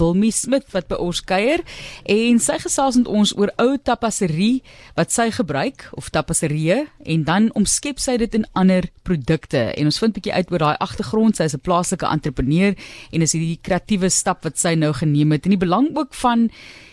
Wilmie 0.00 0.32
Smit 0.32 0.70
wat 0.72 0.86
by 0.88 0.96
ons 1.04 1.18
kuier 1.28 1.60
en 2.08 2.38
sy 2.40 2.54
gesels 2.62 2.96
met 2.96 3.08
ons 3.12 3.34
oor 3.36 3.50
ou 3.60 3.74
tapasserie 3.76 4.62
wat 4.96 5.12
sy 5.12 5.26
gebruik 5.36 5.84
of 6.00 6.08
tapasserie 6.14 6.86
en 7.04 7.26
dan 7.28 7.50
omskep 7.58 8.00
sy 8.00 8.14
dit 8.22 8.38
in 8.38 8.46
ander 8.56 8.88
produkte. 9.04 9.66
En 9.76 9.90
ons 9.90 9.98
vind 10.00 10.14
'n 10.14 10.16
bietjie 10.16 10.32
uit 10.32 10.52
oor 10.52 10.64
daai 10.64 10.76
agtergrond. 10.80 11.36
Sy 11.36 11.44
is 11.44 11.54
'n 11.54 11.60
plaaslike 11.60 12.08
entrepreneur 12.08 12.74
en 13.12 13.22
is 13.22 13.32
hierdie 13.32 13.60
kreatiewe 13.60 14.08
stap 14.08 14.44
wat 14.44 14.56
sy 14.56 14.74
nou 14.74 14.92
geneem 14.92 15.32
het 15.32 15.44
en 15.44 15.50
die 15.50 15.66
belang 15.66 15.94
ook 15.94 16.14
van 16.14 16.50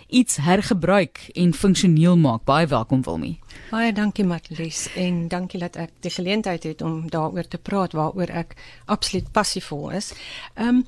iets 0.10 0.38
hergebruik 0.38 1.30
en 1.36 1.54
funksioneel 1.54 2.18
maak. 2.18 2.44
Baie 2.44 2.68
welkom 2.68 3.02
Wilmie 3.02 3.40
Baie 3.70 3.94
dankie 3.94 4.26
Matlies 4.26 4.90
en 4.96 5.28
dankie 5.28 5.60
dat 5.60 5.76
ek 5.76 5.92
die 6.02 6.12
geleentheid 6.12 6.64
het 6.64 6.82
om 6.82 7.10
daaroor 7.10 7.48
te 7.48 7.58
praat 7.58 7.94
waaroor 7.94 8.30
ek 8.30 8.56
absoluut 8.86 9.32
passievol 9.32 9.90
is. 9.92 10.14
Ehm 10.56 10.68
um, 10.68 10.86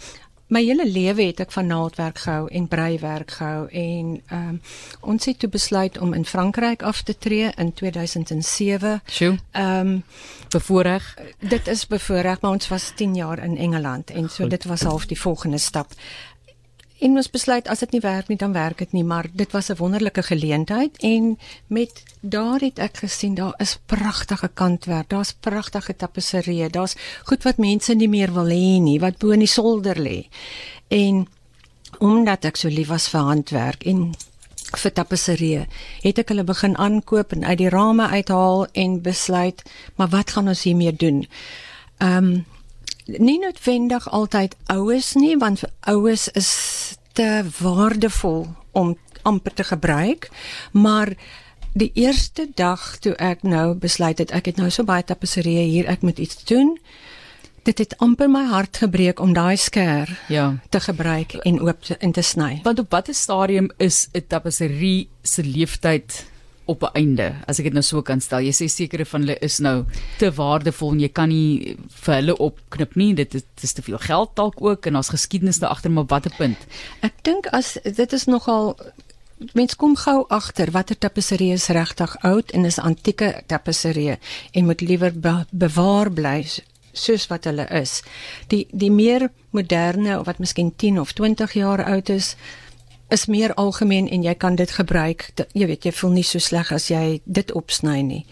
my 0.51 0.59
hele 0.63 0.85
lewe 0.87 1.29
het 1.29 1.39
ek 1.39 1.53
van 1.55 1.69
naaldwerk 1.71 2.19
gehou 2.25 2.49
en 2.51 2.67
breiwerk 2.67 3.31
gehou 3.39 3.67
en 3.69 4.21
ehm 4.27 4.49
um, 4.49 4.61
ons 4.99 5.25
het 5.25 5.39
toe 5.39 5.49
besluit 5.49 5.97
om 5.97 6.13
in 6.13 6.25
Frankryk 6.25 6.83
af 6.83 7.01
te 7.01 7.17
tree 7.17 7.51
in 7.55 7.73
2007. 7.73 9.01
Sjoe. 9.07 9.37
Ehm 9.51 9.87
um, 9.87 10.03
bevoorreg. 10.49 11.15
Dit 11.39 11.67
is 11.67 11.87
bevoorreg, 11.87 12.41
maar 12.41 12.51
ons 12.51 12.67
was 12.67 12.91
10 12.95 13.15
jaar 13.15 13.43
in 13.43 13.57
Engeland 13.57 14.11
en 14.11 14.29
so 14.29 14.43
Goed. 14.43 14.49
dit 14.49 14.65
was 14.65 14.81
half 14.81 15.05
die 15.05 15.19
volgende 15.19 15.57
stap. 15.57 15.91
En 17.01 17.17
ons 17.17 17.29
besluit 17.33 17.65
as 17.73 17.81
dit 17.81 17.95
nie 17.95 18.01
werk 18.03 18.27
nie, 18.29 18.37
dan 18.37 18.53
werk 18.53 18.77
dit 18.83 18.91
nie, 18.93 19.03
maar 19.03 19.25
dit 19.33 19.51
was 19.51 19.71
'n 19.71 19.77
wonderlike 19.79 20.23
geleentheid 20.23 20.97
en 21.01 21.37
met 21.67 22.03
daar 22.21 22.59
het 22.59 22.79
ek 22.79 22.97
gesien 22.97 23.35
daar 23.35 23.53
is 23.57 23.79
pragtige 23.85 24.49
kantwerk, 24.53 25.09
daar's 25.09 25.33
pragtige 25.33 25.95
tapisserie, 25.95 26.69
daar's 26.69 26.95
goed 27.23 27.43
wat 27.43 27.57
mense 27.57 27.93
nie 27.93 28.09
meer 28.09 28.33
wil 28.33 28.45
hê 28.45 28.79
nie, 28.79 28.99
wat 28.99 29.17
bo 29.17 29.29
in 29.29 29.39
die 29.39 29.47
solder 29.47 29.97
lê. 29.99 30.27
En 30.87 31.27
omdat 31.99 32.45
ek 32.45 32.55
so 32.55 32.67
lief 32.67 32.87
was 32.87 33.09
vir 33.09 33.21
handwerk 33.21 33.83
en 33.83 34.13
vir 34.77 34.93
tapisserie, 34.93 35.67
het 36.01 36.19
ek 36.19 36.29
hulle 36.29 36.43
begin 36.43 36.77
aankoop 36.77 37.31
en 37.31 37.43
uit 37.43 37.57
die 37.57 37.69
rame 37.69 38.07
uithaal 38.07 38.67
en 38.71 39.01
besluit, 39.01 39.63
maar 39.95 40.07
wat 40.07 40.31
gaan 40.31 40.47
ons 40.47 40.63
hiermee 40.63 40.93
doen? 40.93 41.27
Ehm 41.97 42.23
um, 42.23 42.45
nie 43.05 43.39
noodwendig 43.39 44.09
altyd 44.09 44.55
oues 44.65 45.13
nie 45.13 45.37
want 45.37 45.63
oues 45.79 46.27
is 46.27 46.51
te 47.13 47.43
waardevol 47.59 48.47
om 48.71 48.97
amper 49.21 49.53
te 49.53 49.63
gebruik. 49.63 50.29
Maar 50.71 51.13
die 51.73 51.91
eerste 51.93 52.47
dag 52.55 52.97
toe 52.99 53.15
ek 53.15 53.43
nou 53.43 53.73
besluit 53.75 54.17
het 54.17 54.31
ek 54.31 54.45
het 54.45 54.57
nou 54.57 54.69
so 54.69 54.83
baie 54.83 55.03
tapisserie 55.03 55.67
hier 55.69 55.87
ek 55.87 56.01
moet 56.01 56.19
iets 56.19 56.43
doen 56.43 56.77
dit 57.63 57.77
het 57.77 57.97
amper 58.01 58.29
my 58.29 58.43
hart 58.49 58.81
gebreek 58.81 59.19
om 59.21 59.33
daai 59.37 59.57
skêr 59.57 60.09
ja. 60.33 60.57
te 60.69 60.79
gebruik 60.81 61.33
en 61.45 61.61
oop 61.61 61.83
te, 61.85 61.97
en 61.97 62.11
te 62.11 62.21
sny. 62.25 62.59
Want 62.63 62.79
op 62.79 62.91
watter 62.91 63.13
stadium 63.13 63.69
is 63.77 64.07
'n 64.13 64.25
tapisserie 64.27 65.09
se 65.21 65.43
leeftyd 65.43 66.25
op 66.71 66.83
'n 66.83 66.95
einde 67.01 67.27
as 67.47 67.59
ek 67.59 67.69
dit 67.69 67.73
nou 67.73 67.83
so 67.83 68.01
kan 68.01 68.21
stel. 68.21 68.39
Jy 68.39 68.53
sê 68.53 68.67
sekere 68.67 69.05
van 69.05 69.21
hulle 69.21 69.37
is 69.41 69.59
nou 69.59 69.85
te 70.17 70.31
waardevol 70.31 70.91
en 70.91 70.99
jy 70.99 71.09
kan 71.09 71.29
nie 71.29 71.77
vir 72.03 72.15
hulle 72.15 72.37
opknip 72.37 72.95
nie. 72.95 73.13
Dit 73.13 73.35
is, 73.35 73.43
dit 73.55 73.63
is 73.63 73.73
te 73.73 73.81
veel 73.81 73.97
geld 73.97 74.35
dalk 74.35 74.61
ook 74.61 74.85
en 74.85 74.95
ons 74.95 75.09
geskiedenis 75.09 75.59
daar 75.59 75.69
agter 75.69 75.91
maar 75.91 76.05
watter 76.07 76.33
punt. 76.37 76.57
Ek 77.01 77.13
dink 77.23 77.47
as 77.47 77.77
dit 77.83 78.13
is 78.13 78.25
nogal 78.25 78.75
mens 79.53 79.75
kom 79.75 79.95
gou 79.95 80.25
agter 80.29 80.71
watter 80.71 80.97
tapisserie 80.97 81.53
is 81.53 81.67
regtig 81.67 82.17
oud 82.21 82.51
en 82.51 82.65
is 82.65 82.79
antieke 82.79 83.43
tapisserie 83.47 84.17
en 84.51 84.65
moet 84.65 84.81
liewer 84.81 85.13
be 85.13 85.45
bewaar 85.51 86.11
bly 86.11 86.45
soos 86.93 87.27
wat 87.31 87.47
hulle 87.49 87.65
is. 87.81 88.01
Die 88.47 88.67
die 88.71 88.91
meer 88.91 89.29
moderne 89.55 90.19
of 90.19 90.25
wat 90.25 90.39
miskien 90.39 90.73
10 90.75 90.99
of 90.99 91.13
20 91.13 91.53
jaar 91.53 91.83
oud 91.85 92.09
is 92.09 92.35
is 93.11 93.25
meer 93.25 93.53
algemeen 93.53 94.07
en 94.09 94.23
jy 94.23 94.33
kan 94.39 94.55
dit 94.55 94.71
gebruik. 94.71 95.29
Jy 95.53 95.67
weet, 95.67 95.85
jy 95.85 95.91
voel 95.91 96.13
nie 96.15 96.25
so 96.27 96.39
sleg 96.39 96.71
as 96.71 96.87
jy 96.91 97.21
dit 97.25 97.51
opsny 97.57 97.99
nie. 98.01 98.25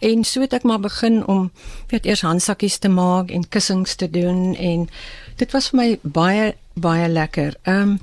En 0.00 0.24
so 0.24 0.44
het 0.44 0.54
ek 0.54 0.66
maar 0.68 0.82
begin 0.82 1.22
om 1.26 1.50
weet 1.90 2.06
eers 2.06 2.22
handsakkies 2.26 2.78
te 2.78 2.88
maak 2.88 3.30
en 3.34 3.48
kussings 3.48 3.96
te 3.98 4.10
doen 4.10 4.54
en 4.54 4.86
dit 5.40 5.56
was 5.56 5.70
vir 5.70 5.80
my 5.80 5.88
baie 6.02 6.52
baie 6.74 7.08
lekker. 7.08 7.58
Ehm 7.64 7.96
um, 7.96 7.98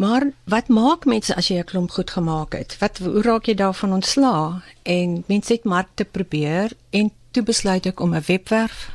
maar 0.00 0.24
wat 0.48 0.70
maak 0.72 1.04
mense 1.04 1.34
as 1.36 1.50
jy 1.50 1.58
'n 1.60 1.68
klomp 1.68 1.90
goed 1.90 2.10
gemaak 2.10 2.54
het? 2.56 2.76
Wat 2.80 2.98
hoe 2.98 3.22
raak 3.22 3.44
jy 3.44 3.54
daarvan 3.54 3.92
ontslaa? 3.92 4.62
En 4.82 5.24
mense 5.26 5.52
het 5.52 5.64
maar 5.64 5.86
te 5.94 6.04
probeer 6.04 6.72
en 6.90 7.10
toe 7.30 7.42
besluit 7.42 7.86
ek 7.86 8.00
om 8.00 8.14
'n 8.14 8.24
webwerf 8.26 8.88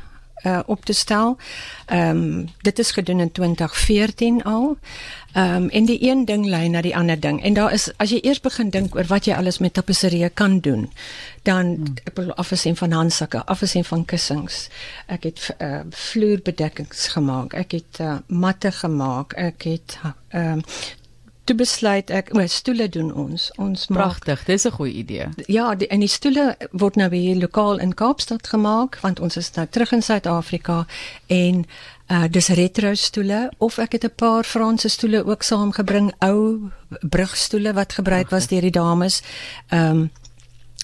uh, 0.44 0.58
op 0.66 0.84
te 0.84 0.92
stel. 0.92 1.36
Ehm 1.86 2.08
um, 2.08 2.48
dit 2.60 2.78
is 2.78 2.90
gedoen 2.90 3.20
in 3.20 3.32
2014 3.32 4.44
al. 4.44 4.76
Ehm 5.32 5.54
um, 5.54 5.68
en 5.68 5.84
die 5.84 6.10
een 6.10 6.24
ding 6.24 6.46
lei 6.46 6.68
na 6.68 6.80
die 6.80 6.96
ander 6.96 7.20
ding. 7.20 7.42
En 7.42 7.54
daar 7.54 7.72
is 7.72 7.92
as 7.96 8.10
jy 8.10 8.18
eers 8.22 8.40
begin 8.40 8.70
dink 8.70 8.94
oor 8.94 9.06
wat 9.06 9.24
jy 9.24 9.34
alles 9.34 9.58
met 9.58 9.72
tapisserie 9.72 10.28
kan 10.28 10.60
doen, 10.60 10.92
dan 11.42 11.66
hmm. 11.66 11.94
ek 12.04 12.16
wil 12.16 12.34
afsien 12.34 12.76
van 12.76 12.92
handsakke, 12.92 13.44
afsien 13.44 13.84
van 13.84 14.04
kussings. 14.04 14.68
Ek 15.06 15.22
het 15.22 15.54
uh, 15.58 15.80
vloerbedekkings 15.90 17.06
gemaak. 17.06 17.52
Ek 17.52 17.72
het 17.72 18.00
uh, 18.00 18.16
matte 18.26 18.72
gemaak. 18.72 19.32
Ek 19.32 19.62
het 19.62 19.98
ehm 20.28 20.52
um, 20.52 20.62
toe 21.46 21.56
besluit 21.56 22.10
ek 22.10 22.32
o, 22.34 22.42
stoele 22.50 22.88
doen 22.92 23.12
ons. 23.14 23.50
Ons 23.62 23.86
pragtig. 23.86 24.44
Dis 24.44 24.66
'n 24.66 24.76
goeie 24.78 24.92
idee. 24.92 25.28
Ja, 25.46 25.74
die, 25.74 25.88
en 25.88 26.00
die 26.00 26.10
stoele 26.10 26.56
word 26.72 26.96
nou 26.96 27.08
weer 27.10 27.36
lokaal 27.36 27.78
in 27.78 27.94
Kaapstad 27.94 28.48
gemaak 28.48 28.98
want 29.00 29.20
ons 29.20 29.36
is 29.36 29.50
nou 29.54 29.66
terug 29.70 29.92
in 29.92 30.02
Suid-Afrika 30.02 30.86
en 31.26 31.64
uh 32.06 32.24
dis 32.30 32.48
retro 32.48 32.94
stoele 32.94 33.50
of 33.58 33.78
ek 33.78 33.92
het 33.92 34.04
'n 34.04 34.14
paar 34.14 34.44
Franse 34.44 34.88
stoele 34.88 35.24
ook 35.24 35.42
saamgebring, 35.42 36.12
ou 36.18 36.70
brugstoele 37.00 37.72
wat 37.72 37.92
gebruik 37.92 38.30
was 38.30 38.46
deur 38.46 38.60
die 38.60 38.70
dames. 38.70 39.22
Ehm 39.68 39.90
um, 39.90 40.10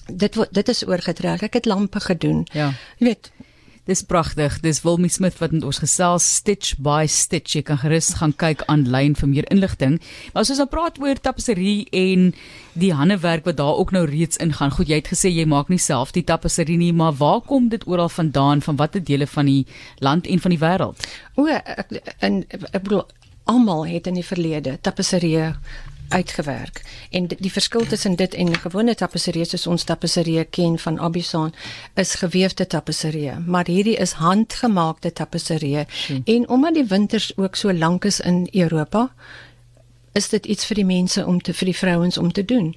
dit 0.07 0.47
dit 0.51 0.69
is 0.69 0.87
oorgetrek. 0.87 1.41
Ek 1.41 1.53
het 1.53 1.65
lampe 1.65 1.99
gedoen. 1.99 2.47
Ja. 2.51 2.73
Jy 2.97 3.05
weet, 3.05 3.31
Dis 3.83 3.99
pragtig. 4.07 4.61
Dis 4.63 4.79
Wilmie 4.85 5.11
Smith 5.11 5.41
wat 5.41 5.51
met 5.51 5.63
ons 5.67 5.81
gesels 5.83 6.23
stitch 6.37 6.77
by 6.79 7.03
stitch. 7.11 7.57
Jy 7.57 7.65
kan 7.67 7.81
gerus 7.81 8.13
gaan 8.15 8.31
kyk 8.39 8.61
aanlyn 8.71 9.17
vir 9.19 9.27
meer 9.27 9.47
inligting. 9.51 9.97
Maar 10.31 10.45
as 10.45 10.53
ons 10.53 10.61
nou 10.63 10.69
praat 10.71 11.01
oor 11.03 11.19
tapisserie 11.19 11.89
en 11.91 12.29
die 12.79 12.93
handewerk 12.95 13.43
wat 13.43 13.59
daar 13.59 13.81
ook 13.81 13.91
nou 13.91 14.05
reeds 14.07 14.39
ingaan. 14.39 14.71
Goed, 14.71 14.87
jy 14.87 15.01
het 15.01 15.11
gesê 15.11 15.33
jy 15.33 15.43
maak 15.51 15.67
nie 15.67 15.81
self 15.83 16.15
die 16.15 16.23
tapisserie 16.23 16.77
nie, 16.79 16.93
maar 16.95 17.17
waar 17.19 17.41
kom 17.43 17.67
dit 17.73 17.83
oral 17.83 18.07
vandaan 18.07 18.63
van 18.63 18.79
watter 18.79 19.03
dele 19.03 19.27
van 19.27 19.51
die 19.51 19.65
land 19.99 20.31
en 20.31 20.39
van 20.39 20.55
die 20.55 20.61
wêreld? 20.63 21.03
O, 21.35 21.51
en 22.23 22.39
ek 22.47 22.79
bedoel 22.85 23.03
almal 23.51 23.83
het 23.91 24.07
in 24.07 24.15
die 24.15 24.23
verlede 24.23 24.77
tapisserie 24.79 25.51
uitgewerk. 26.09 26.81
En 27.09 27.27
die, 27.27 27.51
verskil 27.51 27.85
tussen 27.85 28.15
dit 28.15 28.33
en 28.33 28.55
gewone 28.55 28.95
tapisserie 28.95 29.45
soos 29.45 29.67
ons 29.67 29.83
tapisserie 29.83 30.43
ken 30.43 30.77
van 30.79 30.99
Abisson 30.99 31.53
is 31.95 32.15
geweefde 32.21 32.67
tapisserie, 32.67 33.37
maar 33.45 33.65
hierdie 33.65 33.95
is 33.97 34.11
handgemaakte 34.11 35.13
tapisserie. 35.13 35.85
Hmm. 36.07 36.21
En 36.25 36.49
omdat 36.49 36.73
die 36.73 36.85
winters 36.85 37.31
ook 37.37 37.55
so 37.55 37.73
lank 37.73 38.05
is 38.05 38.19
in 38.19 38.47
Europa, 38.51 39.09
is 40.13 40.29
dit 40.29 40.45
iets 40.45 40.65
vir 40.69 40.81
die 40.81 40.85
mense 40.85 41.25
om 41.25 41.41
te 41.41 41.53
vir 41.53 41.71
die 41.71 41.77
vrouens 41.77 42.17
om 42.17 42.31
te 42.31 42.45
doen. 42.45 42.73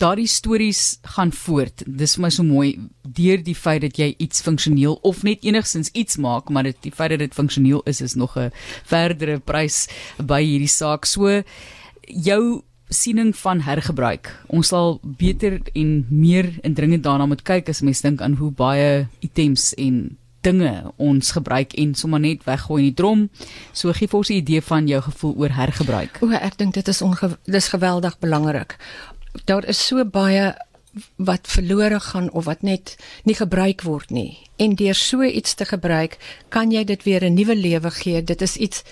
Daardie 0.00 0.28
stories 0.28 0.98
gaan 1.02 1.32
voort. 1.32 1.82
Dis 1.84 2.14
vir 2.16 2.24
my 2.24 2.30
so 2.32 2.44
mooi 2.44 2.70
deur 3.04 3.42
die 3.44 3.56
feit 3.56 3.82
dat 3.84 3.98
jy 4.00 4.14
iets 4.16 4.40
funksioneel 4.40 4.96
of 5.04 5.22
net 5.28 5.44
enigstens 5.44 5.90
iets 5.92 6.16
maak, 6.16 6.48
maar 6.48 6.64
dit 6.70 6.78
die 6.86 6.92
feit 6.92 7.12
dat 7.12 7.20
dit 7.20 7.36
funksioneel 7.36 7.82
is 7.90 8.00
is 8.00 8.14
nog 8.14 8.36
'n 8.36 8.52
verdere 8.84 9.38
prys 9.38 9.88
by 10.16 10.40
hierdie 10.42 10.72
saak. 10.72 11.04
So 11.04 11.42
jou 12.06 12.62
siening 12.90 13.36
van 13.36 13.60
hergebruik. 13.60 14.30
Ons 14.46 14.72
sal 14.72 14.98
beter 15.02 15.60
en 15.74 16.06
meer 16.08 16.50
indringend 16.66 17.04
daarna 17.06 17.26
moet 17.26 17.42
kyk 17.46 17.68
as 17.68 17.84
mens 17.86 18.02
dink 18.02 18.20
aan 18.20 18.34
hoe 18.40 18.50
baie 18.50 19.06
items 19.20 19.74
en 19.78 20.16
dinge 20.40 20.72
ons 20.96 21.32
gebruik 21.36 21.74
en 21.78 21.94
sommer 21.94 22.20
net 22.20 22.44
weggooi 22.48 22.80
in 22.80 22.88
die 22.88 22.96
drom. 22.96 23.28
So 23.72 23.92
gee 23.92 24.08
vir 24.08 24.18
ons 24.18 24.30
'n 24.30 24.40
idee 24.40 24.62
van 24.62 24.88
jou 24.88 25.00
gevoel 25.02 25.34
oor 25.36 25.52
hergebruik. 25.52 26.18
O, 26.22 26.30
ek 26.30 26.56
dink 26.56 26.74
dit 26.74 26.88
is 26.88 27.02
dis 27.44 27.68
geweldig 27.68 28.18
belangrik. 28.18 28.76
Daar 29.44 29.64
is 29.64 29.86
so 29.86 30.04
baie 30.04 30.54
wat 31.16 31.46
verlore 31.46 32.00
gaan 32.00 32.30
of 32.30 32.44
wat 32.44 32.62
net 32.62 32.96
nie 33.24 33.34
gebruik 33.34 33.82
word 33.82 34.10
nie. 34.10 34.38
En 34.56 34.74
deur 34.74 34.94
so 34.94 35.22
iets 35.22 35.54
te 35.54 35.64
gebruik, 35.64 36.18
kan 36.48 36.70
jy 36.70 36.84
dit 36.84 37.02
weer 37.02 37.24
'n 37.24 37.34
nuwe 37.34 37.56
lewe 37.56 37.90
gee. 37.90 38.22
Dit 38.22 38.42
is 38.42 38.56
iets 38.56 38.82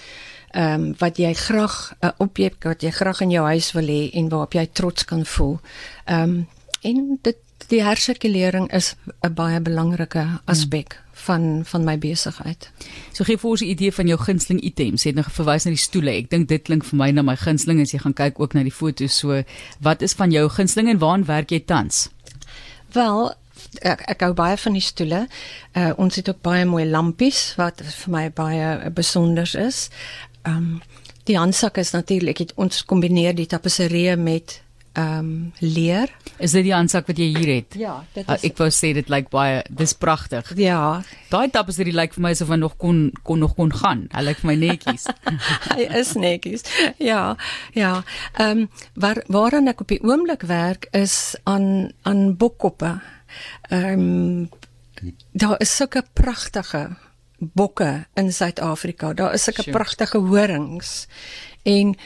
ehm 0.51 0.81
um, 0.81 0.95
wat 0.99 1.17
jy 1.19 1.35
graag 1.35 1.93
'n 2.01 2.07
uh, 2.07 2.13
objek 2.19 2.65
wat 2.65 2.83
jy 2.83 2.91
graag 2.91 3.21
in 3.21 3.31
jou 3.31 3.45
huis 3.47 3.73
wil 3.73 3.87
hê 3.87 4.11
en 4.13 4.29
waarop 4.29 4.53
jy 4.53 4.69
trots 4.73 5.05
kan 5.05 5.27
voel. 5.27 5.61
Ehm 6.05 6.23
um, 6.23 6.47
en 6.83 7.19
dit 7.23 7.37
die 7.67 7.83
hersirkulering 7.83 8.73
is 8.73 8.95
'n 9.23 9.35
baie 9.35 9.61
belangrike 9.61 10.41
aspek 10.45 10.93
hmm. 10.93 11.05
van 11.13 11.65
van 11.65 11.85
my 11.85 11.99
besigheid. 11.99 12.71
So 13.13 13.25
gee 13.25 13.39
vir 13.39 13.51
ons 13.51 13.61
'n 13.61 13.65
idee 13.65 13.93
van 13.93 14.07
jou 14.07 14.19
gunsteling 14.19 14.61
items. 14.61 15.03
Jy 15.03 15.09
het 15.09 15.17
nog 15.17 15.33
verwys 15.33 15.65
na 15.65 15.71
die 15.71 15.79
stoele. 15.79 16.11
Ek 16.11 16.31
dink 16.31 16.49
dit 16.49 16.63
klink 16.63 16.85
vir 16.85 16.97
my 16.97 17.11
na 17.11 17.23
my 17.23 17.37
gunsteling 17.37 17.81
as 17.81 17.91
jy 17.91 17.99
gaan 17.99 18.15
kyk 18.15 18.41
ook 18.41 18.55
na 18.55 18.63
die 18.63 18.73
foto's. 18.73 19.19
So 19.19 19.43
wat 19.81 20.03
is 20.03 20.13
van 20.13 20.31
jou 20.31 20.49
gunsteling 20.49 20.89
en 20.89 20.99
waaraan 20.99 21.25
werk 21.25 21.51
jy 21.51 21.61
tans? 21.61 22.09
Wel, 22.93 23.35
ek 23.83 24.03
ek 24.09 24.21
hou 24.21 24.33
baie 24.33 24.57
van 24.57 24.73
die 24.73 24.85
stoele. 24.85 25.27
Uh 25.77 25.93
ons 25.97 26.17
het 26.17 26.29
ook 26.29 26.41
baie 26.43 26.65
mooi 26.65 26.87
lampies 26.87 27.55
wat 27.57 27.83
vir 27.85 28.11
my 28.11 28.31
baie 28.31 28.91
besonder 28.91 29.49
is. 29.59 29.89
Ehm 30.49 30.57
um, 30.57 30.81
Die 31.29 31.37
handsak 31.37 31.77
is 31.77 31.93
natuurlik 31.93 32.41
ons 32.57 32.81
kombineer 32.89 33.37
die 33.37 33.47
tapisserie 33.49 34.17
met 34.17 34.63
ehm 34.99 35.19
um, 35.19 35.33
leer. 35.61 36.09
Is 36.43 36.55
dit 36.57 36.65
die 36.67 36.73
handsak 36.73 37.07
wat 37.11 37.19
jy 37.21 37.27
hier 37.35 37.51
het? 37.53 37.75
Ja, 37.79 37.99
dit 38.15 38.25
is 38.25 38.41
uh, 38.41 38.49
Ek 38.49 38.57
wou 38.59 38.71
sê 38.73 38.95
dit 38.97 39.11
lyk 39.13 39.29
baie 39.31 39.61
dis 39.69 39.93
pragtig. 39.93 40.49
Ja. 40.59 41.03
Daai 41.29 41.53
tapisserie 41.53 41.93
lyk 41.93 42.17
vir 42.17 42.25
my 42.25 42.33
asof 42.35 42.49
hy 42.51 42.59
nog 42.59 42.79
kon 42.81 43.03
kon 43.29 43.45
nog 43.45 43.55
kon 43.59 43.71
gaan. 43.77 44.07
Hy 44.15 44.25
lyk 44.25 44.41
vir 44.41 44.51
my 44.51 44.57
netjies. 44.63 45.05
hy 45.77 45.87
is 46.01 46.15
netjies. 46.17 46.65
Ja. 46.97 47.37
Ja. 47.77 47.93
Ehm 48.39 48.65
um, 48.65 48.71
waar 48.97 49.21
waaraan 49.29 49.69
ek 49.69 49.85
op 49.85 49.93
die 49.93 50.01
oomblik 50.01 50.49
werk 50.49 50.89
is 50.97 51.37
aan 51.45 51.93
aan 52.09 52.33
bokkoppe. 52.41 52.97
Ehm 53.69 54.09
um, 54.09 55.13
daar 55.37 55.61
is 55.63 55.77
sulke 55.77 56.03
pragtige 56.17 56.89
bokke 57.39 58.07
in 58.15 58.33
Suid-Afrika. 58.33 59.13
Daar 59.13 59.35
is 59.35 59.43
sulke 59.43 59.71
pragtige 59.71 60.19
horings. 60.19 61.07
En 61.63 61.97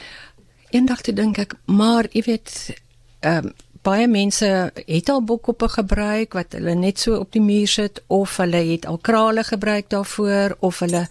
eendag 0.69 1.01
te 1.01 1.13
dink 1.13 1.37
ek, 1.37 1.55
maar 1.65 2.09
jy 2.11 2.23
weet, 2.29 2.73
ehm 3.19 3.45
um, 3.45 3.53
baie 3.83 4.07
mense 4.07 4.47
het 4.85 5.09
al 5.11 5.23
bokkoppe 5.27 5.67
gebruik 5.67 6.37
wat 6.37 6.55
hulle 6.55 6.75
net 6.79 7.01
so 7.03 7.17
op 7.19 7.33
die 7.35 7.41
muur 7.43 7.67
sit 7.67 7.99
of 8.07 8.37
hulle 8.39 8.61
het 8.71 8.85
al 8.87 8.97
krale 8.97 9.43
gebruik 9.43 9.89
daarvoor 9.91 10.55
of 10.59 10.79
hulle 10.85 11.07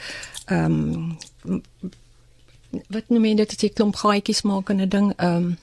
ehm 0.47 0.79
um, 1.45 1.61
wat 2.89 3.11
noem 3.13 3.27
jy 3.29 3.35
dit 3.43 3.53
as 3.53 3.61
jy 3.61 3.69
klomp 3.77 3.99
gaatjies 4.01 4.41
maak 4.49 4.73
in 4.73 4.81
'n 4.81 4.89
ding 4.89 5.13
ehm 5.17 5.37
um, 5.37 5.59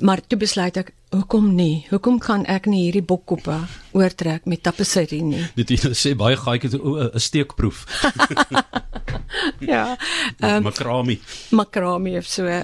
maar 0.00 0.20
toe 0.26 0.38
besluit 0.38 0.76
ek 0.76 0.92
hoekom 1.14 1.54
nie 1.54 1.86
hoekom 1.90 2.18
kan 2.18 2.44
ek 2.46 2.66
nie 2.66 2.86
hierdie 2.86 3.04
bokkoppe 3.04 3.58
oortrek 3.92 4.44
met 4.44 4.62
tapisserie 4.62 5.22
nie 5.22 5.44
dit 5.58 5.76
jy 5.76 5.94
sê 5.94 6.14
baie 6.14 6.36
gaatjies 6.36 6.76
'n 6.76 7.20
steekproef 7.20 7.86
ja. 9.58 9.96
Um, 10.38 10.62
makrami. 10.62 11.20
Makrami 11.50 12.16
of 12.16 12.26
so. 12.26 12.46
Uh, 12.46 12.62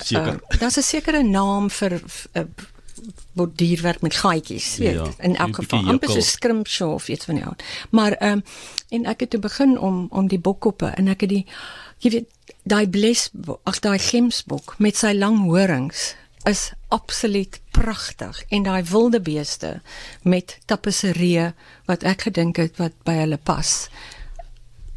Daar's 0.59 0.77
'n 0.77 0.83
sekere 0.83 1.23
naam 1.23 1.71
vir 1.71 2.01
uh, 2.33 2.43
wat 3.33 3.57
dierwerk 3.57 4.01
met 4.01 4.15
gaatjies, 4.15 4.77
weet, 4.77 4.95
ja, 4.95 5.07
in 5.19 5.37
elk 5.37 5.55
geval. 5.55 5.89
Amper 5.89 6.11
so 6.11 6.21
skrimshow 6.21 6.93
of 6.93 7.09
iets 7.09 7.25
van 7.25 7.35
die 7.35 7.45
aard. 7.45 7.63
Maar 7.91 8.13
ehm 8.13 8.33
um, 8.33 8.43
en 8.89 9.05
ek 9.05 9.21
het 9.21 9.31
toe 9.31 9.41
begin 9.41 9.79
om 9.79 10.07
om 10.11 10.29
die 10.29 10.39
bokkoppe 10.41 10.87
en 10.87 11.09
ek 11.09 11.21
het 11.21 11.31
die 11.31 11.47
jy 11.99 12.11
weet 12.11 12.29
daai 12.63 12.87
bles 12.89 13.31
ag 13.63 13.79
daai 13.81 13.99
gemsbok 13.99 14.75
met 14.79 14.97
sy 14.97 15.13
lang 15.13 15.39
horings 15.45 16.15
is 16.49 16.73
absoluut 16.89 17.61
pragtig 17.71 18.43
en 18.49 18.63
daai 18.63 18.83
wilde 18.91 19.21
beeste 19.21 19.81
met 20.23 20.59
tapisserie 20.67 21.53
wat 21.87 22.03
ek 22.03 22.29
gedink 22.29 22.57
het 22.57 22.81
wat 22.83 22.97
by 23.07 23.15
hulle 23.23 23.39
pas 23.39 23.91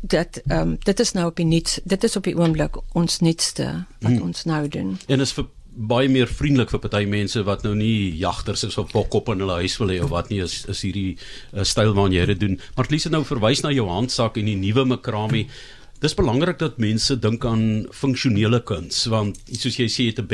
dat 0.06 0.42
ehm 0.46 0.62
um, 0.62 0.78
dit 0.84 1.00
is 1.00 1.12
nou 1.12 1.28
op 1.28 1.36
die 1.36 1.46
nuut 1.46 1.80
dit 1.84 2.04
is 2.04 2.16
op 2.16 2.24
die 2.24 2.38
oomblik 2.38 2.78
ons 2.94 3.20
nuutste 3.20 3.86
wat 4.00 4.12
hmm. 4.12 4.22
ons 4.22 4.44
nou 4.44 4.68
doen. 4.68 4.98
En 5.08 5.20
is 5.20 5.34
vir 5.34 5.48
baie 5.76 6.10
meer 6.10 6.30
vriendelik 6.32 6.72
vir 6.72 6.80
party 6.80 7.04
mense 7.10 7.42
wat 7.48 7.64
nou 7.66 7.74
nie 7.76 8.16
jagters 8.20 8.64
is 8.64 8.78
of 8.78 8.94
bokkop 8.94 9.34
in 9.34 9.42
hulle 9.44 9.58
huis 9.64 9.78
wil 9.82 9.92
hê 9.92 10.02
of 10.04 10.12
wat 10.14 10.30
nie 10.32 10.42
is 10.44 10.62
is 10.72 10.84
hierdie 10.88 11.18
uh, 11.18 11.64
styl 11.64 11.96
waarna 11.98 12.20
jy 12.20 12.28
dit 12.34 12.44
doen. 12.46 12.60
Maar 12.76 12.92
Lise 12.92 13.12
nou 13.12 13.24
verwys 13.28 13.64
na 13.66 13.74
jou 13.76 13.88
handsak 13.90 14.38
en 14.38 14.52
die 14.52 14.60
nuwe 14.60 14.86
makrami. 14.94 15.48
Dis 16.04 16.16
belangrik 16.16 16.60
dat 16.60 16.78
mense 16.78 17.18
dink 17.20 17.46
aan 17.46 17.66
funksionele 17.92 18.62
kuns 18.64 19.06
want 19.12 19.42
soos 19.52 19.80
jy 19.80 19.90
sê 19.90 20.08
jy 20.08 20.14
het 20.14 20.22
'n 20.24 20.30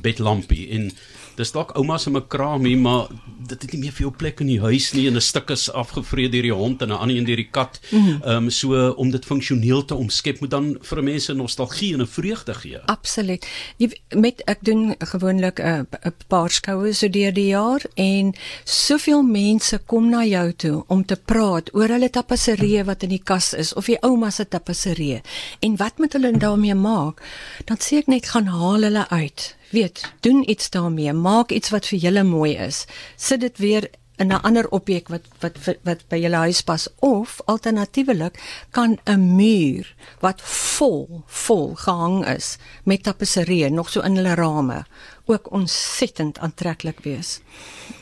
bedlampie 0.00 0.68
en 0.76 0.92
dis 1.38 1.52
dalk 1.54 1.74
ouma 1.78 1.98
se 1.98 2.10
makramie 2.10 2.76
maar 2.76 3.06
dit 3.48 3.62
het 3.62 3.72
nie 3.72 3.80
meer 3.84 3.94
vir 3.94 4.08
jou 4.08 4.12
plek 4.20 4.42
in 4.42 4.50
die 4.50 4.60
huis 4.60 4.90
nie 4.96 5.06
en 5.08 5.16
'n 5.16 5.24
stuk 5.24 5.50
is 5.50 5.68
afgevreet 5.70 6.32
deur 6.32 6.42
die 6.42 6.52
hond 6.52 6.82
en 6.82 6.88
'n 6.88 6.98
ander 6.98 7.16
een 7.16 7.24
deur 7.24 7.36
die 7.36 7.50
kat. 7.50 7.80
Mhm. 7.90 8.22
Ehm 8.22 8.44
um, 8.44 8.50
so 8.50 8.90
om 8.90 9.10
dit 9.10 9.24
funksioneel 9.24 9.84
te 9.84 9.94
omskep 9.94 10.40
moet 10.40 10.50
dan 10.50 10.76
vir 10.80 11.02
mense 11.02 11.32
nostalgie 11.34 11.94
en 11.94 12.00
'n 12.00 12.06
vreugde 12.06 12.54
gee. 12.54 12.78
Absoluut. 12.86 13.46
Jy 13.76 13.90
met 14.16 14.42
ek 14.44 14.58
doen 14.62 14.94
gewoonlik 14.98 15.60
'n 15.60 15.86
'n 16.04 16.14
paar 16.28 16.50
skoue 16.50 16.92
so 16.92 17.08
deur 17.08 17.32
die 17.32 17.46
jaar 17.46 17.82
en 17.94 18.34
soveel 18.64 19.22
mense 19.22 19.80
kom 19.86 20.10
na 20.10 20.24
jou 20.24 20.52
toe 20.52 20.84
om 20.86 21.04
te 21.04 21.16
praat 21.16 21.74
oor 21.74 21.88
hulle 21.88 22.10
tapisserie 22.10 22.84
wat 22.84 23.02
in 23.02 23.08
die 23.08 23.22
kas 23.24 23.54
is 23.54 23.74
of 23.74 23.86
die 23.86 24.02
ouma 24.02 24.30
se 24.30 24.48
tapisserie 24.48 25.20
en 25.60 25.76
wat 25.76 25.98
moet 25.98 26.12
hulle 26.12 26.38
daarmee 26.38 26.74
maak? 26.74 27.22
Dan 27.64 27.76
sê 27.76 27.96
ek 27.96 28.06
net 28.06 28.26
gaan 28.26 28.46
haal 28.46 28.82
hulle 28.82 29.08
uit 29.08 29.56
weet, 29.70 30.12
doen 30.20 30.50
iets 30.50 30.70
daarmee, 30.70 31.12
maak 31.12 31.50
iets 31.50 31.70
wat 31.70 31.86
vir 31.86 31.98
julle 31.98 32.22
mooi 32.24 32.56
is. 32.56 32.86
Sit 33.16 33.40
dit 33.40 33.58
weer 33.58 33.90
in 34.18 34.32
'n 34.32 34.42
ander 34.42 34.68
objek 34.68 35.08
wat 35.08 35.26
wat 35.40 35.56
wat 35.82 36.00
by 36.10 36.18
julle 36.18 36.36
huis 36.36 36.60
pas 36.60 36.88
of 36.98 37.40
alternatiefelik 37.44 38.40
kan 38.70 38.98
'n 39.06 39.36
muur 39.36 39.94
wat 40.20 40.42
vol 40.42 41.22
vol 41.26 41.74
gehang 41.74 42.26
is 42.26 42.56
met 42.82 43.02
tapisserie 43.02 43.70
nog 43.70 43.90
so 43.90 44.00
in 44.00 44.16
hulle 44.16 44.34
rame 44.34 44.84
ook 45.28 45.52
ontsettend 45.52 46.38
aantreklik 46.38 47.00
wees. 47.04 47.38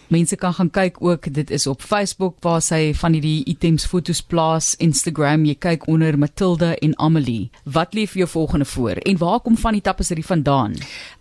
Mense 0.07 0.37
kan 0.37 0.55
gaan 0.55 0.71
kyk 0.71 1.01
ook, 1.03 1.27
dit 1.35 1.51
is 1.51 1.67
op 1.67 1.83
Facebook 1.83 2.37
waar 2.41 2.61
sy 2.63 2.93
van 2.95 3.17
hierdie 3.17 3.43
items 3.51 3.87
fotos 3.91 4.21
plaas, 4.23 4.75
Instagram, 4.79 5.45
jy 5.49 5.57
kyk 5.59 5.89
onder 5.91 6.19
Matilda 6.19 6.75
en 6.79 6.95
Amelie. 7.03 7.51
Wat 7.65 7.95
lê 7.95 8.05
vir 8.07 8.23
jou 8.23 8.29
volgende 8.37 8.69
voor 8.71 9.03
en 9.03 9.19
waar 9.19 9.41
kom 9.43 9.57
van 9.59 9.75
die 9.75 9.83
tapisserie 9.83 10.27
vandaan? 10.27 10.77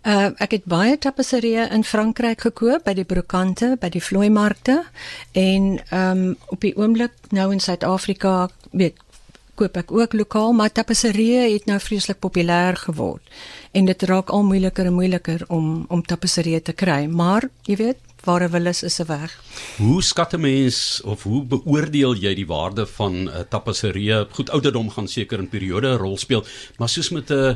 Uh 0.06 0.28
ek 0.42 0.58
het 0.58 0.68
baie 0.70 0.98
tapisserie 0.98 1.66
in 1.72 1.84
Frankryk 1.84 2.46
gekoop 2.46 2.84
by 2.86 2.94
die 2.94 3.06
brokante, 3.08 3.74
by 3.80 3.90
die 3.90 4.02
vloeimarkte 4.02 4.82
en 5.32 5.80
ehm 5.90 6.22
um, 6.22 6.36
op 6.54 6.62
die 6.62 6.76
oomblik 6.76 7.12
nou 7.34 7.50
in 7.52 7.60
Suid-Afrika, 7.60 8.48
weet 8.70 9.02
koop 9.56 9.76
ek 9.80 9.92
ook 9.92 10.12
lokaal, 10.12 10.52
maar 10.52 10.72
tapisserie 10.72 11.52
het 11.52 11.66
nou 11.66 11.78
vreeslik 11.80 12.20
populêr 12.20 12.76
geword 12.86 13.22
en 13.76 13.88
dit 13.88 14.02
raak 14.08 14.30
al 14.32 14.44
moeiliker 14.44 14.86
en 14.86 14.96
moeiliker 14.96 15.44
om 15.48 15.86
om 15.88 16.02
tapisserie 16.02 16.60
te 16.62 16.72
kry, 16.72 17.06
maar 17.06 17.48
jy 17.68 17.76
weet 17.76 17.98
waar 18.26 18.42
'n 18.42 18.50
wil 18.50 18.66
is, 18.66 18.82
is 18.82 18.98
'n 19.00 19.06
weg. 19.06 19.30
Hoe 19.76 20.02
skat 20.02 20.32
'n 20.34 20.40
mens 20.40 21.00
of 21.04 21.22
hoe 21.22 21.44
beoordeel 21.44 22.14
jy 22.14 22.34
die 22.34 22.46
waarde 22.46 22.86
van 22.86 23.12
'n 23.12 23.28
uh, 23.28 23.40
tapisserie? 23.48 24.26
Goed 24.30 24.50
ouderdom 24.50 24.90
gaan 24.90 25.08
seker 25.08 25.38
'n 25.42 25.48
periode 25.48 25.88
'n 25.88 25.98
rol 25.98 26.18
speel, 26.18 26.44
maar 26.78 26.88
soos 26.88 27.10
met 27.10 27.30
'n 27.30 27.34
uh, 27.34 27.54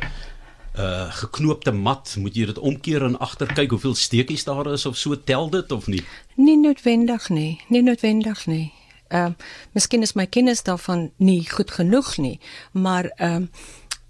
uh 0.78 1.12
geknoopte 1.12 1.72
mat, 1.72 2.16
moet 2.18 2.34
jy 2.36 2.46
dit 2.46 2.58
omkeer 2.58 3.02
en 3.02 3.18
agter 3.18 3.52
kyk 3.52 3.70
hoeveel 3.70 3.94
steekies 3.94 4.44
daar 4.44 4.72
is 4.72 4.86
of 4.86 4.96
so 4.96 5.22
tel 5.24 5.50
dit 5.50 5.72
of 5.72 5.86
nie? 5.86 6.02
Nie 6.34 6.56
noodwendig 6.56 7.28
nie, 7.28 7.60
nie 7.68 7.82
noodwendig 7.82 8.46
nie. 8.46 8.72
Ehm 9.10 9.26
uh, 9.26 9.50
miskien 9.74 10.02
is 10.02 10.14
my 10.14 10.26
kennis 10.26 10.62
daarvan 10.62 11.10
nie 11.16 11.42
goed 11.50 11.70
genoeg 11.70 12.16
nie, 12.18 12.38
maar 12.72 13.10
ehm 13.16 13.42
uh, 13.42 13.48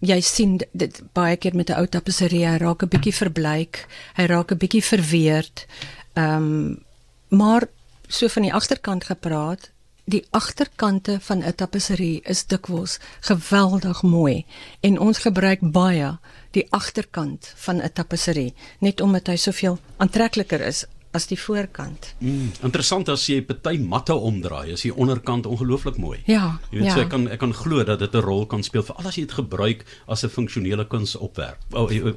jy 0.00 0.20
sien 0.24 0.56
dit 0.72 1.00
baie 1.12 1.36
keer 1.36 1.54
met 1.56 1.70
'n 1.70 1.78
ou 1.80 1.86
tapisserie, 1.86 2.46
hy 2.46 2.56
raak 2.58 2.82
'n 2.82 2.88
bietjie 2.88 3.14
verbleik, 3.14 3.86
hy 4.16 4.24
raak 4.26 4.52
'n 4.52 4.58
bietjie 4.58 4.84
verweerd. 4.84 5.66
Ehm 6.14 6.36
um, 6.36 6.84
maar 7.28 7.68
so 8.08 8.28
van 8.28 8.42
die 8.42 8.52
agterkant 8.52 9.04
gepraat, 9.04 9.70
die 10.04 10.26
agterkante 10.30 11.20
van 11.20 11.44
'n 11.44 11.54
tapisserie 11.54 12.20
is 12.24 12.46
dikwels 12.46 12.98
geweldig 13.20 14.02
mooi 14.02 14.44
en 14.80 14.98
ons 14.98 15.18
gebruik 15.18 15.60
baie 15.72 16.18
die 16.50 16.66
agterkant 16.70 17.52
van 17.56 17.82
'n 17.82 17.92
tapisserie 17.92 18.54
net 18.78 19.00
omdat 19.00 19.26
hy 19.26 19.36
soveel 19.36 19.78
aantrekliker 19.96 20.60
is 20.60 20.84
as 21.10 21.26
die 21.26 21.38
voorkant. 21.38 22.12
Mm, 22.22 22.52
interessant 22.66 23.08
as 23.10 23.24
jy 23.26 23.40
party 23.42 23.80
matte 23.82 24.14
omdraai, 24.14 24.76
is 24.76 24.84
die 24.86 24.92
onderkant 24.94 25.48
ongelooflik 25.50 25.98
mooi. 25.98 26.20
Ja. 26.30 26.60
Jy 26.70 26.78
weet 26.78 26.86
ja. 26.86 26.94
so 26.94 27.02
ek 27.02 27.10
kan 27.10 27.26
ek 27.34 27.40
kan 27.42 27.54
glo 27.56 27.82
dat 27.86 27.98
dit 27.98 28.14
'n 28.14 28.22
rol 28.22 28.46
kan 28.46 28.62
speel 28.62 28.84
vir 28.86 28.96
al 28.96 29.08
as 29.10 29.16
jy 29.18 29.26
dit 29.26 29.34
gebruik 29.34 29.84
as 30.06 30.24
'n 30.24 30.30
funksionele 30.30 30.86
kunsopwerp 30.86 31.58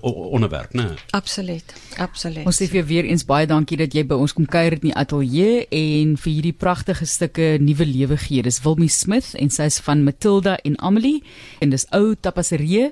onderwerp, 0.04 0.74
né? 0.74 0.96
Absoluut. 1.12 1.74
Absoluut. 1.98 2.46
Ons 2.46 2.62
sê 2.62 2.68
vir 2.70 2.86
weer 2.86 3.06
eens 3.06 3.26
baie 3.26 3.48
dankie 3.48 3.78
dat 3.78 3.94
jy 3.94 4.06
by 4.06 4.16
ons 4.16 4.34
kom 4.34 4.46
kuier 4.46 4.74
in 4.74 4.80
die 4.80 4.96
ateljee 4.96 5.68
en 5.70 6.18
vir 6.18 6.34
hierdie 6.34 6.54
pragtige 6.54 7.06
stukke 7.06 7.58
nuwe 7.60 7.86
lewe 7.86 8.18
gee. 8.18 8.42
Dis 8.42 8.62
Wilmy 8.62 8.88
Smith 8.88 9.34
en 9.34 9.50
sy's 9.50 9.80
van 9.80 10.04
Matilda 10.04 10.58
en 10.64 10.78
Amelie 10.80 11.24
en 11.60 11.70
dis 11.70 11.86
ou 11.92 12.16
tapasserie 12.16 12.92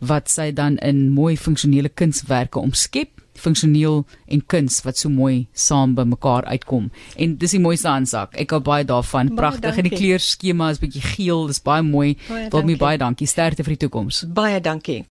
wat 0.00 0.30
sy 0.30 0.50
dan 0.52 0.78
in 0.78 1.10
mooi 1.10 1.36
funksionele 1.36 1.88
kunswerke 1.88 2.58
omskep 2.58 3.19
funksioneel 3.40 4.04
en 4.28 4.42
kuns 4.46 4.80
wat 4.86 5.00
so 5.00 5.10
mooi 5.12 5.46
saam 5.52 5.94
by 5.98 6.06
mekaar 6.08 6.46
uitkom. 6.50 6.90
En 7.16 7.36
dis 7.40 7.56
die 7.56 7.62
mooiste 7.62 7.88
handsak. 7.90 8.36
Ek 8.40 8.54
hou 8.54 8.60
baie 8.64 8.84
daarvan. 8.86 9.34
Pragtig 9.38 9.80
en 9.80 9.88
die 9.88 9.96
kleurskema 9.96 10.70
is 10.74 10.82
bietjie 10.82 11.04
geel. 11.14 11.46
Dis 11.50 11.62
baie 11.64 11.84
mooi. 11.86 12.16
Wil 12.28 12.68
my 12.68 12.76
baie 12.80 13.00
dankie. 13.00 13.28
Sterkte 13.30 13.66
vir 13.66 13.76
die 13.76 13.86
toekoms. 13.86 14.24
Baie 14.34 14.60
dankie. 14.60 15.02